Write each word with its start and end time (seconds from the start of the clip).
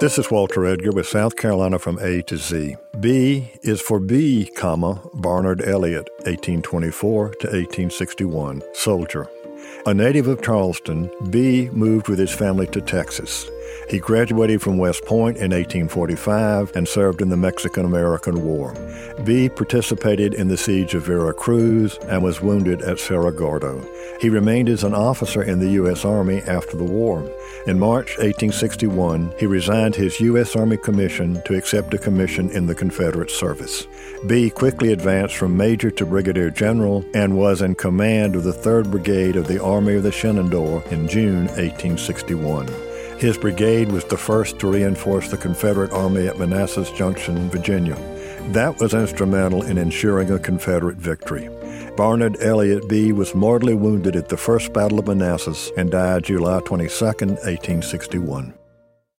This 0.00 0.16
is 0.16 0.30
Walter 0.30 0.64
Edgar 0.64 0.92
with 0.92 1.08
South 1.08 1.34
Carolina 1.34 1.76
from 1.76 1.98
A 1.98 2.22
to 2.22 2.36
Z. 2.36 2.76
B 3.00 3.50
is 3.62 3.80
for 3.80 3.98
Bee, 3.98 4.48
comma, 4.54 5.02
Barnard 5.14 5.60
Elliott, 5.66 6.08
1824 6.18 7.30
to 7.30 7.46
1861, 7.48 8.62
soldier. 8.74 9.28
A 9.86 9.92
native 9.92 10.28
of 10.28 10.40
Charleston, 10.40 11.10
Bee 11.30 11.68
moved 11.70 12.06
with 12.06 12.20
his 12.20 12.32
family 12.32 12.68
to 12.68 12.80
Texas. 12.80 13.50
He 13.88 13.98
graduated 13.98 14.60
from 14.60 14.76
West 14.76 15.04
Point 15.04 15.36
in 15.38 15.50
1845 15.50 16.76
and 16.76 16.86
served 16.86 17.22
in 17.22 17.30
the 17.30 17.36
Mexican 17.36 17.84
American 17.84 18.44
War. 18.44 18.74
Bee 19.24 19.48
participated 19.48 20.34
in 20.34 20.48
the 20.48 20.56
siege 20.56 20.94
of 20.94 21.04
Veracruz 21.04 21.98
and 22.08 22.22
was 22.22 22.42
wounded 22.42 22.82
at 22.82 22.98
Cerro 22.98 23.30
Gordo. 23.30 23.82
He 24.20 24.28
remained 24.28 24.68
as 24.68 24.84
an 24.84 24.94
officer 24.94 25.42
in 25.42 25.58
the 25.58 25.70
U.S. 25.70 26.04
Army 26.04 26.40
after 26.42 26.76
the 26.76 26.84
war. 26.84 27.20
In 27.66 27.78
March 27.78 28.18
1861, 28.18 29.32
he 29.38 29.46
resigned 29.46 29.94
his 29.94 30.20
U.S. 30.20 30.54
Army 30.56 30.76
commission 30.76 31.40
to 31.44 31.54
accept 31.54 31.94
a 31.94 31.98
commission 31.98 32.50
in 32.50 32.66
the 32.66 32.74
Confederate 32.74 33.30
service. 33.30 33.86
Bee 34.26 34.50
quickly 34.50 34.92
advanced 34.92 35.36
from 35.36 35.56
major 35.56 35.90
to 35.92 36.04
brigadier 36.04 36.50
general 36.50 37.04
and 37.14 37.36
was 37.36 37.62
in 37.62 37.74
command 37.74 38.36
of 38.36 38.44
the 38.44 38.52
3rd 38.52 38.90
Brigade 38.90 39.36
of 39.36 39.46
the 39.46 39.62
Army 39.62 39.94
of 39.94 40.02
the 40.02 40.12
Shenandoah 40.12 40.82
in 40.90 41.08
June 41.08 41.46
1861. 41.46 42.87
His 43.18 43.36
brigade 43.36 43.90
was 43.90 44.04
the 44.04 44.16
first 44.16 44.60
to 44.60 44.70
reinforce 44.70 45.28
the 45.28 45.36
Confederate 45.36 45.90
Army 45.90 46.28
at 46.28 46.38
Manassas 46.38 46.88
Junction, 46.92 47.50
Virginia. 47.50 47.96
That 48.52 48.78
was 48.78 48.94
instrumental 48.94 49.64
in 49.64 49.76
ensuring 49.76 50.30
a 50.30 50.38
Confederate 50.38 50.98
victory. 50.98 51.50
Barnard 51.96 52.40
Elliott 52.40 52.88
Bee. 52.88 53.10
was 53.10 53.34
mortally 53.34 53.74
wounded 53.74 54.14
at 54.14 54.28
the 54.28 54.36
First 54.36 54.72
Battle 54.72 55.00
of 55.00 55.08
Manassas 55.08 55.72
and 55.76 55.90
died 55.90 56.22
July 56.24 56.60
22, 56.60 57.04
1861. 57.04 58.54